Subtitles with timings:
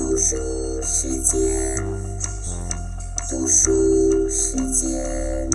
[0.00, 0.34] 读书
[0.80, 1.76] 时间，
[3.28, 5.50] 读书时间。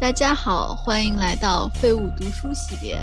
[0.00, 2.98] 大家好，欢迎来到废物读书系列，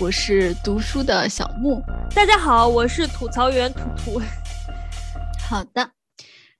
[0.00, 1.80] 我是读书的小木。
[2.12, 4.20] 大家好，我是吐槽员图图。
[5.48, 5.92] 好的，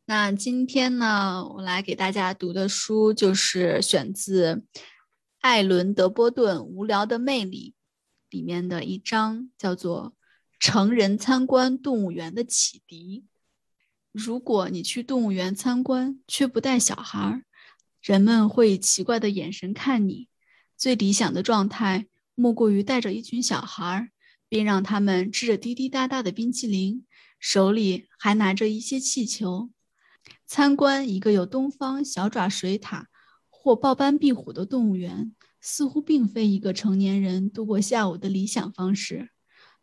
[0.04, 4.62] 那今天呢，我来给大家读的书就是选自
[5.40, 7.74] 艾伦·德波顿《无聊的魅力》
[8.30, 10.14] 里面的一章，叫做。
[10.60, 13.24] 成人参观动物园的启迪。
[14.12, 17.42] 如果你去动物园参观却不带小孩，
[18.02, 20.28] 人们会以奇怪的眼神看你。
[20.76, 24.10] 最理想的状态莫过于带着一群小孩，
[24.50, 27.06] 并让他们吃着滴滴答答的冰淇淋，
[27.38, 29.70] 手里还拿着一些气球。
[30.46, 33.04] 参观一个有东方小爪水獭
[33.48, 39.30] 或豹斑壁虎的动物园，似乎并非一个成年人度过下午的理想方式。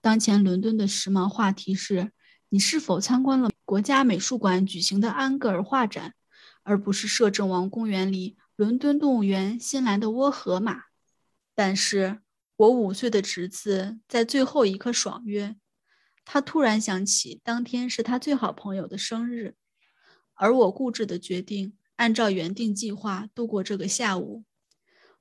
[0.08, 2.14] 当前伦敦的时髦话题是：
[2.48, 6.14] 你是否参观了国家美术馆举行的安格尔画展，
[6.64, 10.84] 而不是摄政王公园里伦敦动物园新来的涡河马？
[11.54, 12.22] 但是
[12.56, 15.58] 我五岁的侄子在最后一刻爽约，
[16.24, 19.56] 他突然想起当天是他最好朋友的生日，
[20.36, 24.46] 而我固执地决定按照原定计划度过这个下午。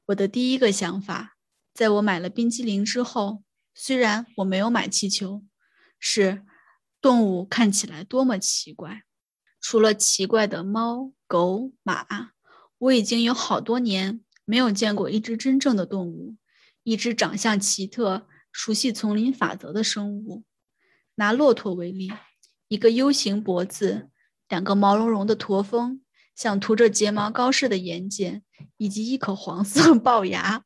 [0.04, 1.36] 我的第一个想法，
[1.74, 3.42] 在我买了冰激凌之后。
[3.78, 5.44] 虽然我没有买气球，
[6.00, 6.42] 是
[7.02, 9.02] 动物看起来多么奇怪！
[9.60, 12.30] 除了奇怪的猫、狗、马，
[12.78, 16.36] 我已经有好多年没有见过一只真正的动物，
[16.84, 20.44] 一只长相奇特、熟悉丛林法则的生物。
[21.16, 22.10] 拿骆驼为例，
[22.68, 24.08] 一个 U 型脖子，
[24.48, 26.00] 两个毛茸茸的驼峰，
[26.34, 28.40] 像涂着睫毛膏似的眼睑，
[28.78, 30.64] 以及一口黄色 龅牙。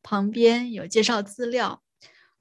[0.00, 1.82] 旁边有介绍资料。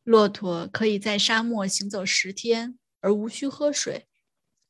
[0.10, 4.08] 骆驼可以在沙漠行走十天而无需喝水，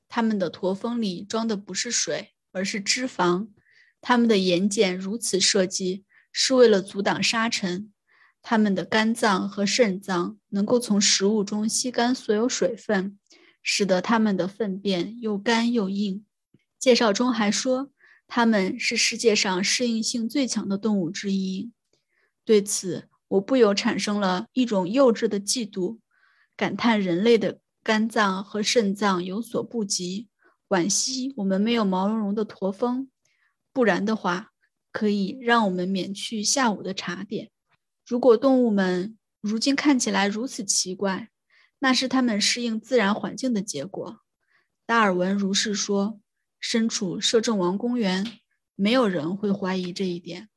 [0.09, 3.47] 它们的驼峰里装的不是水，而是脂肪。
[4.01, 7.94] 它们的眼睑如此设计是为了阻挡沙尘。
[8.41, 13.17] 它们的肝脏和肾脏能够从食物中吸干所有水分，
[13.63, 16.25] 使得它们的粪便又干又硬。
[16.78, 17.94] 介绍中还说，
[18.28, 21.72] 它们是世界上适应性最强的动物之一。
[22.44, 23.09] 对此。
[23.29, 26.00] 我不由产生了一种幼稚的嫉妒，
[26.57, 30.28] 感叹人类的肝脏和肾脏有所不及，
[30.67, 33.09] 惋惜我们没有毛茸茸的驼峰，
[33.72, 34.51] 不然的话，
[34.91, 37.50] 可以让我们免去下午的茶点。
[38.06, 41.29] 如果动物们如今看起来如此奇怪，
[41.79, 44.19] 那是它们适应自然环境的结果。
[44.85, 46.19] 达尔文如是说。
[46.61, 48.34] 身处摄政王公园，
[48.75, 50.50] 没有人会怀疑这一点。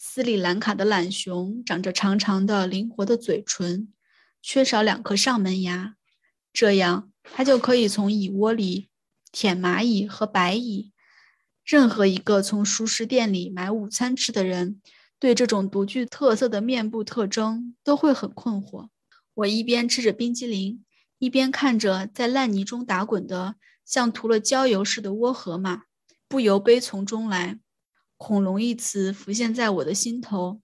[0.00, 3.92] 斯里兰卡的懒熊长着长长的、灵活的嘴唇，
[4.40, 5.96] 缺少两颗上门牙，
[6.52, 8.90] 这样它就可以从蚁窝里
[9.32, 10.92] 舔蚂蚁和白蚁。
[11.64, 14.80] 任何一个从熟食店里买午餐吃的人，
[15.18, 18.88] 对这种独具特色的面部特征都会很困惑。
[19.34, 20.84] 我一边吃着冰激凌，
[21.18, 25.82] 一边看着在烂泥中打滚的像涂了焦油似的涡河马，
[26.28, 27.58] 不由悲从中来。
[28.18, 30.60] 恐龙一词浮现在我的心头，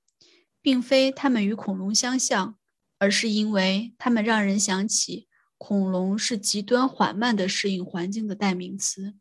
[0.61, 2.59] 并非它们与恐龙相像，
[2.99, 9.15] 而是因为它们让人想起恐龙是极端缓慢的适应环境的代名词。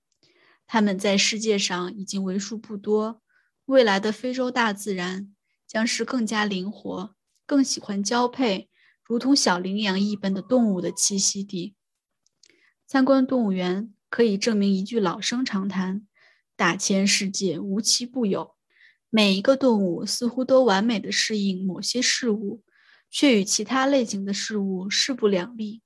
[0.66, 3.22] 它们在世界上已经为数不多，
[3.66, 5.34] 未来的非洲大自然
[5.68, 7.16] 将是更加灵活、
[7.46, 8.70] 更喜欢交配，
[9.04, 11.76] 如同小羚羊一般的动物的栖息地。
[12.88, 16.08] 参观动物园可以证明一句老生常谈。
[16.56, 18.56] 大千世界无奇不有，
[19.10, 22.64] 每一个动物似乎都完美的适应某些事物，
[23.10, 25.82] 却与其他类型的事物势不两立。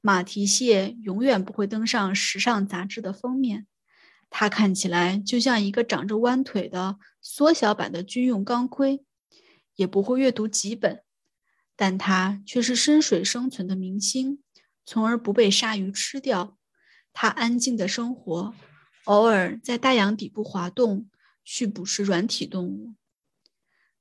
[0.00, 3.66] 马蹄蟹永远不会登上时尚杂志的封面，
[4.30, 9.04] 它看起来就像一个长着弯腿的缩小版的军用钢盔，
[9.76, 11.02] 也不会阅读几本，
[11.76, 14.42] 但它却是深水生存的明星，
[14.86, 16.56] 从而不被鲨鱼吃掉。
[17.12, 18.54] 它安静的生活。
[19.04, 21.08] 偶尔在大洋底部滑动，
[21.44, 22.94] 去捕食软体动物。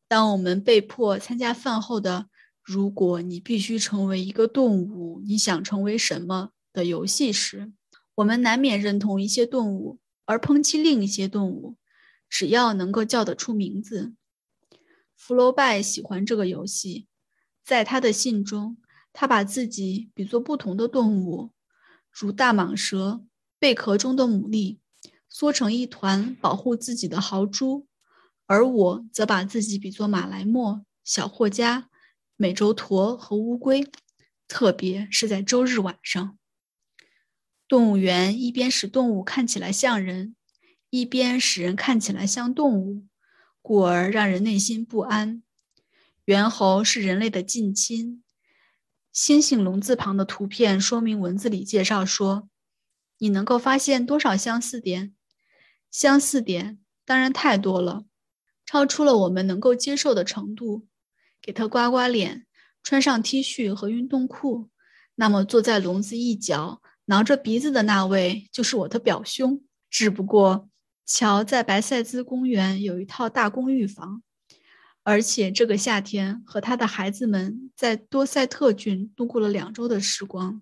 [0.07, 2.29] 当我们被迫参加饭后的
[2.61, 7.71] “如果你必须成为一个动物，你想成为什么”的游戏时，
[8.15, 11.77] 我们难免认同一些动物，而抨击另一些动物，
[12.29, 14.13] 只要能够叫得出名字。
[15.15, 17.07] 福楼拜喜欢这个游戏，
[17.63, 18.77] 在他的信中，
[19.13, 21.51] 他把自己比作不同的动物，
[22.11, 23.23] 如大蟒蛇、
[23.57, 24.77] 贝壳中的牡蛎。
[25.29, 27.87] 缩成一团保护自己的豪猪，
[28.47, 31.89] 而我则把自己比作马来貘、小霍加、
[32.35, 33.89] 美洲驼和乌龟。
[34.47, 36.37] 特别是在周日晚上。
[37.67, 40.35] 动物园一边使动物看起来像人，
[40.89, 43.05] 一边使人看起来像动物，
[43.61, 45.43] 故而让人内心不安。
[46.25, 48.23] 猿猴是人类的近亲。
[49.13, 52.49] 猩猩龙字旁的图片说明文字里介绍说
[53.19, 55.13] ：“你能够发现多少相似点？
[55.91, 58.05] 相似点当然太多了，
[58.65, 60.87] 超出了我们能够接受的程度。
[61.41, 62.45] 给他刮刮脸，
[62.83, 64.69] 穿上 T 恤和运动裤，
[65.15, 70.69] 那么坐在笼子一角。”挠着鼻子的那位就是我的表兄，只不过
[71.07, 74.21] 乔在白塞兹公园有一套大公寓房，
[75.01, 80.61] 而且这个夏天和他的孩子们在多塞特郡度过了两周的时光。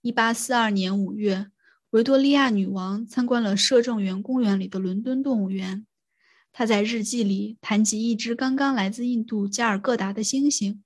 [0.00, 1.50] 一八四二年五月，
[1.90, 5.88] 维多利亚女王参观了摄政园公园里的伦敦动物园，
[6.52, 10.78] 她在日记里谈及一只刚刚来自印度加尔各答的猩猩，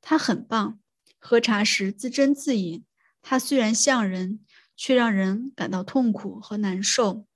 [0.00, 0.80] 它很棒，
[1.18, 2.84] 喝茶时自斟自饮。
[3.20, 4.40] 它虽然像人，
[4.74, 7.26] 却让人感到痛苦和难受。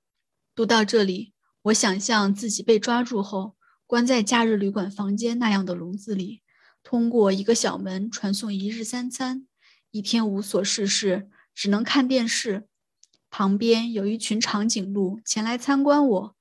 [0.55, 3.55] 读到这里，我想象自己被抓住后，
[3.85, 6.41] 关在假日旅馆房间那样的笼子里，
[6.81, 9.45] 通过一个小门传送一日三餐，
[9.91, 12.67] 一天无所事事，只能看电视。
[13.37, 16.35] 旁边有一群长颈鹿前来参观我，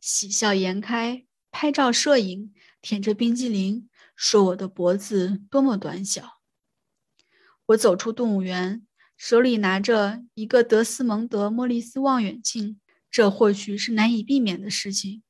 [0.00, 2.52] 喜笑颜开，拍照摄影，
[2.82, 6.40] 舔着冰激凌，说我的脖子多么短小。
[7.66, 8.84] 我走出动物园。
[9.16, 12.80] 手里拿着一个德斯蒙德·莫利斯望远镜，
[13.12, 15.22] 这或许是难以避免的事情。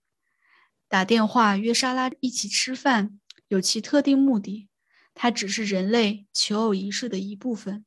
[0.89, 4.71] 打电话约莎拉一起吃饭有其特定目的，
[5.13, 7.85] 它只是人类求偶仪式的一部分，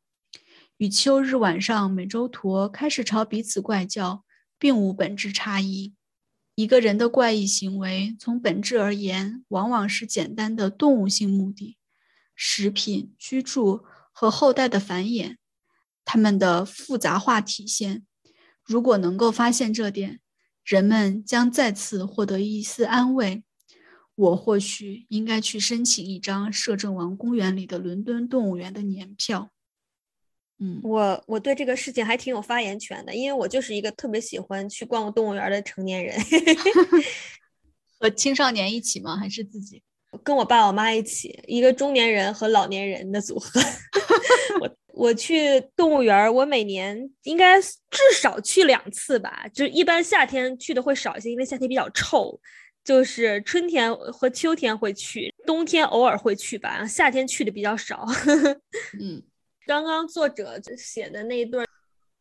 [0.84, 4.26] 与秋日晚上美洲驼开始朝彼此怪叫
[4.60, 5.94] 并无本质差异。
[6.56, 11.78] 一个人的怪异行为，从本质而言，往往是简单的动物性目的：
[12.36, 15.38] 食品、居住和后代的繁衍。
[16.04, 18.06] 他们的复杂化体现，
[18.66, 20.20] 如果能够发现这点，
[20.66, 23.46] 人们将再次获得一丝安慰。
[24.16, 29.53] 我或许应该去申请一张摄政王公园里的伦敦动物园的年票。
[30.64, 36.18] 嗯，我我对这个事情还挺有发言权的，因为我就是一个特别喜欢去逛动物园的成年人。
[38.00, 39.18] 和青少年一起吗？
[39.18, 39.84] 还是自己？
[40.24, 43.60] 跟我爸我妈一起，一个中年人和老年人的组合。
[44.62, 44.76] 我。
[44.96, 49.44] 我去动物园，我每年应该至少去两次吧。
[49.52, 52.40] 就一般夏天去的会少一些，因为夏天比较臭。
[52.84, 56.86] 就是春天和秋天会去，冬天偶尔会去吧。
[56.86, 58.06] 夏天去的比较少。
[59.02, 59.24] 嗯，
[59.66, 61.66] 刚刚作者写的那一段。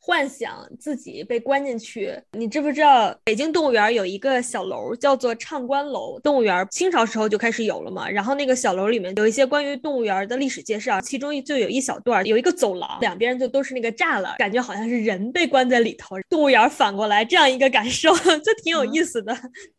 [0.04, 6.18] 幻想自己被关进去，你知不知道北京动物园有一个小楼叫做畅观楼？
[6.18, 8.10] 动物园清朝时候就开始有了嘛。
[8.10, 18.12] 然后那个小楼里面有一些关于动物园的历史介绍，其中就有一小段，有一个走廊，两边就都是那个栅栏，感觉好像是人被关在里头，动物园反过来这样一个感受，
[18.42, 19.32] 就挺有意思的。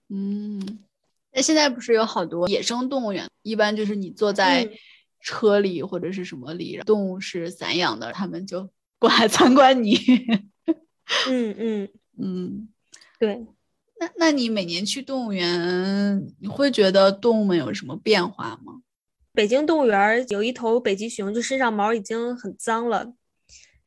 [0.09, 0.79] 嗯，
[1.33, 3.27] 那现在不是有好多野生动物园？
[3.41, 4.65] 一般就是你坐在
[5.23, 8.69] 车里或者是什么里，动物是散养的，他们就。
[8.99, 9.97] 过 来参观你，
[11.27, 12.69] 嗯嗯 嗯，
[13.19, 13.45] 对。
[13.99, 18.81] 那那你每年去动物园，你会觉得动物们有什么变化吗？
[19.33, 23.13] 北京动物园有一头北极熊，就身上毛已经很脏了，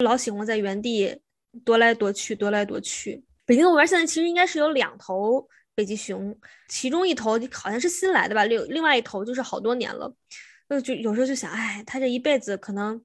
[0.01, 1.19] 老喜欢在原地
[1.65, 3.25] 踱来踱去，踱来踱去。
[3.47, 10.15] 北京动物园现在其实应该是有两头北极熊，其中一头好像是新来的吧，另另外一头就是好多年了。
[10.69, 13.03] 那就有时候就想，哎，它这一辈子可能。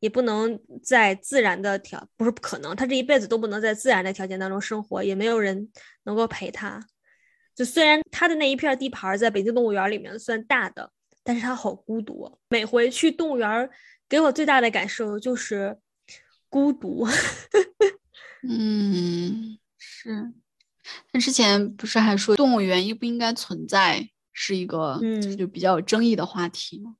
[0.00, 5.70] 也不能在自然的条，不是不可能，他这一辈子都不能在自然的条件当中生活，也没有人
[6.04, 6.78] 能够陪他。
[7.54, 10.92] 就虽然他的那一片地盘在北京动物园里面算大的，
[11.24, 12.38] 但是他好孤独。
[12.50, 13.70] 每回去动物园，
[14.06, 15.78] 给我最大的感受就是
[16.50, 17.08] 孤独。
[18.46, 20.30] 嗯，是。
[21.12, 25.00] 那之前不是还说动物园应不应该存在，是一个
[25.38, 26.94] 就比较有争议的话题吗？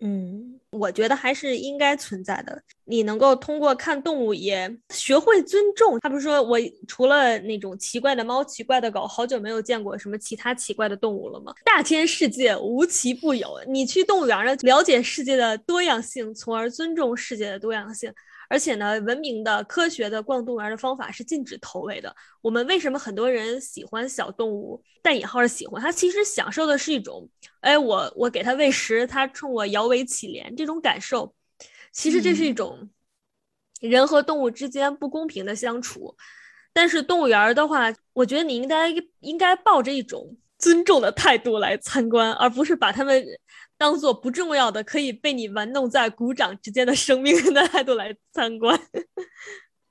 [0.00, 2.62] 嗯，我觉得还是应该存在的。
[2.84, 5.98] 你能够通过看动物也学会尊重。
[6.00, 11.54] 他不是说我除了那种奇怪的猫、奇怪的狗，好久没有见过什么其他奇怪的动物了吗？
[11.64, 13.48] 大千世界无奇不有。
[13.68, 18.12] 你去动物园呢，了解世界的多样性，从而尊重世界的多样性。
[18.54, 22.14] 而且呢，文明的、科学的逛动物园的方法是禁止投喂的。
[22.40, 24.80] 我们为什么很多人喜欢小动物？
[25.02, 27.28] 带引号的喜欢，他其实享受的是一种，
[27.62, 31.34] 哎，我我给它喂食，它冲我摇尾乞怜，这种感受，
[31.90, 32.88] 其实这是一种
[33.80, 36.16] 人和动物之间不公平的相处。
[36.72, 40.36] 但是动物园的话，我觉得你应该应该抱着一种。
[40.56, 43.22] 尊重的态度来参观，而不是把他们
[43.76, 48.78] 当做不重要的、可以被你玩弄在鼓掌之间的生命的态度来参观。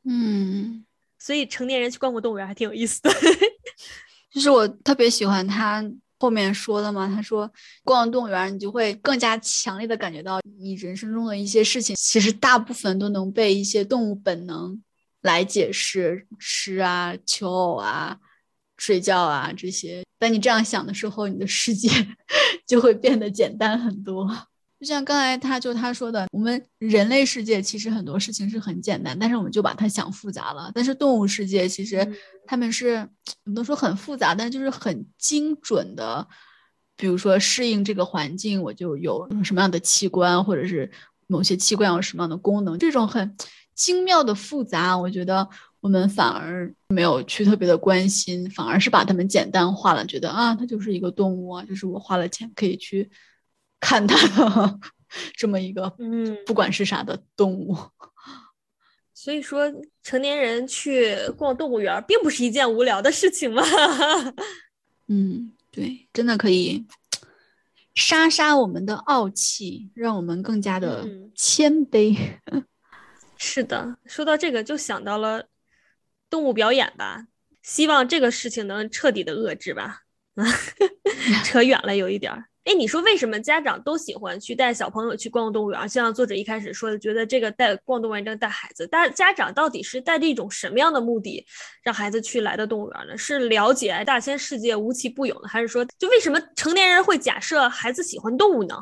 [0.07, 0.85] 嗯，
[1.19, 3.11] 所以成年人去逛逛动物园还挺有意思的。
[4.31, 5.83] 就是我特别喜欢他
[6.19, 7.51] 后面说的嘛，他说
[7.83, 14.81] 逛动物园你就会更加强烈的感觉到你人生中的一些事情，其实大部分都能被一些动物本能
[15.21, 18.17] 来解释，吃啊、求偶啊、
[18.77, 20.03] 睡觉啊这些。
[20.23, 21.89] 当你这样想的时候，你的世界
[22.65, 24.25] 就会变得简单很多。
[24.79, 30.71] 就像刚才他就他说的，我们人类世界其实很多事情是很简单，但是我们就把它想复杂了。
[30.73, 32.09] 但是动物世界其实
[32.45, 33.05] 他们是
[33.43, 36.25] 不能说很复杂，但就是很精准的。
[36.95, 40.89] 比如说适应这个环境，我就有什么样的器官，或者是
[41.27, 43.35] 某些器官有什么样的功能，这种很
[43.75, 45.49] 精妙的复杂，我觉得
[45.83, 53.11] 我们反而没有去特别的关心，反而是把它们简单化了，觉得啊，它就是一个动物啊，就是我花了钱可以去。
[53.85, 54.79] 看它的
[55.35, 57.75] 这么一个，嗯，不管是啥的动物，
[59.13, 59.69] 所以说
[60.01, 63.61] 成年人去逛动物园并不是一件无聊的事情嘛。
[65.09, 66.87] 嗯，对，真的可以
[67.93, 72.17] 杀杀我们的傲气，让我们更加的谦卑。
[73.35, 75.45] 是的，说到这个就想到了
[76.33, 77.27] 动物表演吧，
[77.61, 79.99] 希望这个事情能彻底的遏制吧。
[81.45, 82.45] 扯远了有一点儿。
[82.63, 85.79] 哎，你说为什么家长都喜欢去带小朋友去逛动物园？
[85.83, 91.45] 就像作者一开始说的，觉得这个带逛动物园，这带孩子，但家长到底是带着一种什么样的目的
[91.83, 93.15] 让孩子去来的动物园呢？
[93.15, 98.75] 是了解大千世界无奇不有呢，还是说，就为什么成年人会假设孩子喜欢动物呢？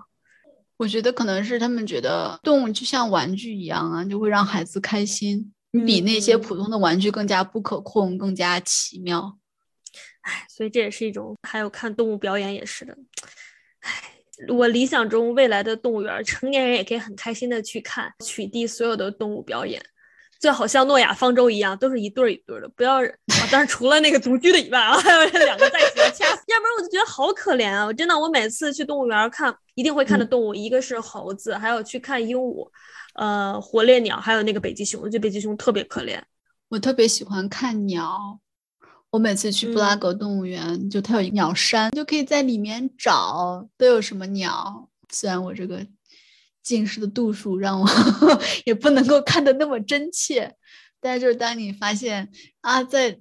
[0.78, 9.38] 我觉得可能是他们觉得动物就像玩具一样啊，就会让孩子开心，你比那些普通的玩具更加不可控，更加奇妙。
[10.22, 12.96] 哎，所以这也是一种，还有看动物表演也是的。
[13.80, 14.04] 唉，
[14.50, 19.82] 我理想中未来的动物园，成年人也可以很开心的去看，取缔所有的动物表演，
[20.40, 23.02] 最好像诺亚方舟一样，都是一对儿一对儿的，不要，
[23.50, 27.86] 当然除了那个独居的以外啊，还有两个在一起的掐死， 要不然我就觉得好可怜啊！
[27.86, 32.70] 我真的，我每次去动物园看，一定会看的动物，一个是猴子，还有去看鹦鹉，
[33.14, 36.22] 呃，火烈鸟，还有那个北极熊，我觉得北极熊特别可怜。
[36.70, 38.40] 我特别喜欢看鸟。
[39.10, 44.90] 我每次去布拉格动物园，就它有一鸟山，就可以在里面找都有什么鸟。
[45.10, 45.86] 虽然我这个
[46.64, 47.86] 近视的度数让我
[48.64, 50.56] 也不能够看得那么真切，
[51.02, 53.20] 但是就是当你发现啊，在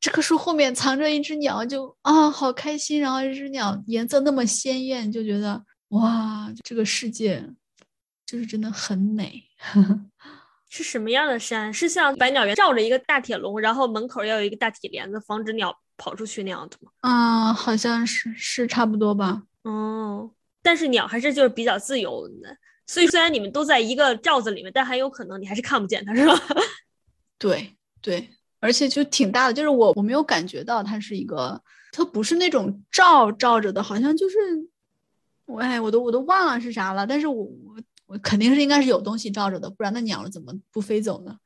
[0.00, 3.00] 这棵树后面藏着一只鸟，就啊好开心。
[3.00, 7.48] 然后这只鸟颜色那么鲜艳，就觉得哇，这个世界
[8.30, 9.42] 就是真的很美。
[10.68, 11.74] 是什么样的山？
[11.74, 16.92] 是像百鸟园罩着一个大铁笼，然后门口要有一个大铁帘子，防止鸟跑出去那样子吗？
[17.00, 19.42] 啊，好像是是差不多吧。
[19.64, 20.30] 哦，
[20.62, 22.56] 但是鸟还是就是比较自由的，
[22.86, 26.40] 所以虽然你们都在一个罩子里面，但很有可能你还是看不见它，是吧？
[27.36, 31.60] 对对，而且就挺大的，就是我我没有感觉到它是一个，
[31.90, 34.36] 它不是那种罩罩着的，好像就是
[35.46, 37.76] 我哎，我都我都忘了是啥了，但是我我。
[38.10, 41.38] 我肯定是应该是有东西罩着的，不然那鸟怎么不飞走呢？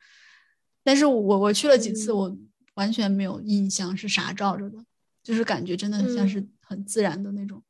[0.83, 2.35] 但是我我去了几次，我
[2.75, 4.79] 完全没有印象是啥罩着的，
[5.23, 7.63] 就是感觉真的像是很自然的那种。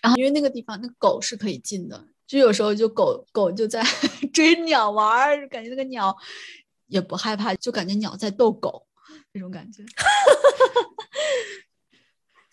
[0.00, 3.82] 然后因为那个地方那狗是可以进的，就有时候就狗狗就在
[4.32, 6.16] 追鸟玩儿，感觉那个鸟
[6.86, 8.86] 也不害怕，就感觉鸟在逗狗
[9.32, 9.84] 那种感觉。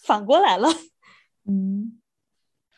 [0.03, 0.67] 反过来了，
[1.45, 2.01] 嗯，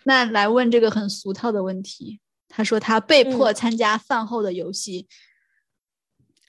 [0.04, 2.20] 那来问这个很俗套的问题。
[2.56, 5.10] 他说他被迫参加饭后的游戏。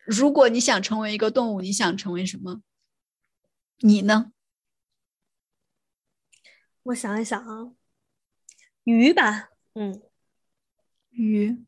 [0.04, 2.62] 如果你想成为一个动物，你想成为什么？
[3.78, 4.30] 你呢？
[6.84, 7.72] 我想一想啊，
[8.84, 10.00] 鱼吧，嗯，
[11.10, 11.64] 鱼，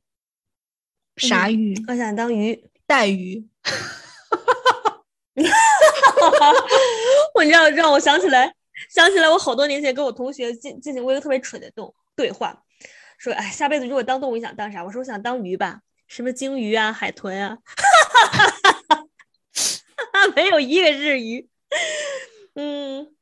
[1.17, 1.75] 啥鱼？
[1.89, 3.49] 我想当鱼，带鱼。
[7.35, 8.55] 我你知道让我想起来，
[8.89, 12.65] 想起来我好多年前跟我同学进进行过一个特别蠢的动对话。
[13.19, 14.83] 说哎，下辈子如果当动物，你想当啥？
[14.83, 17.59] 我说我想当鱼吧，什么鲸鱼啊、海豚啊，
[20.35, 21.49] 没有一个是鱼。
[22.55, 23.13] 嗯，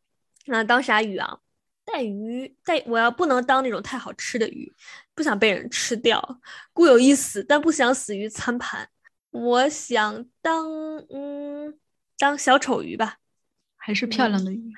[0.44, 1.38] 那当啥鱼啊？
[1.84, 4.72] 带鱼带，我要不能当那种太好吃的鱼，
[5.14, 6.40] 不想被人吃掉，
[6.72, 8.88] 固有一死，但不想死于餐盘。
[9.30, 10.66] 我想当
[11.10, 11.78] 嗯，
[12.18, 13.18] 当小丑鱼吧，
[13.76, 14.72] 还是漂亮的鱼。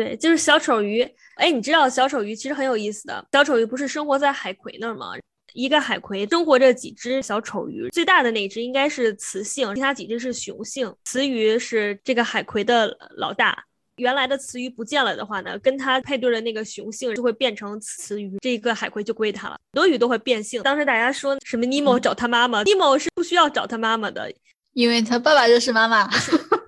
[0.00, 1.06] 对，就是小丑鱼。
[1.34, 3.22] 哎，你知道小丑鱼其实很有意思的。
[3.32, 5.12] 小丑鱼不是生活在海葵那儿吗？
[5.52, 10.90] 一个海葵生活着几只小丑鱼，最大的那只应该是雌性，其他几只是雄性。
[11.04, 13.62] 雌鱼是这个海葵的老大。
[13.96, 19.58] 原来的雌鱼不见了的话呢，跟它配对的那个雄性就会变成雌鱼，这个海葵就归它了。
[19.74, 20.62] 很多鱼都会变性。
[20.62, 24.32] 当时大家说什么尼莫找他妈妈，尼莫是不需要找他妈妈的，
[24.72, 26.08] 因为他爸爸就是妈妈。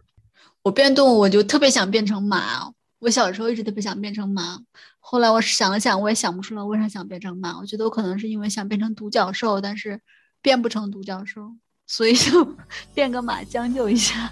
[0.63, 2.71] 我变动物，我就特别想变成马。
[3.03, 4.61] 我小时候一直特别想变成马，
[5.01, 7.59] 后来我想了想，我也想不出来为啥想变成马。
[7.59, 10.01] 我觉得我可能是因为想变成独角兽，但是
[10.41, 12.57] 变不成独角兽，所以就
[12.95, 14.31] 变个马将就一下。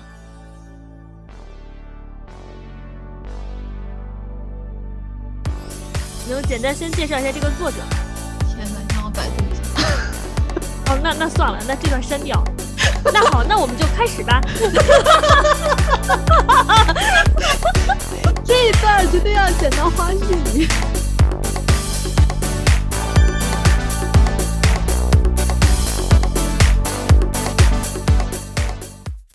[6.28, 7.78] 能简单先介绍一下这个作者？
[8.54, 9.62] 天哪，你让我百度一下。
[10.94, 12.40] 哦，那那算了，那这段删掉。
[13.02, 14.40] 那好，那我们就开始吧。
[18.50, 20.66] 这一段绝对要剪到花絮里。